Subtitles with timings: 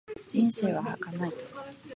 [0.27, 1.31] 人生は儚い。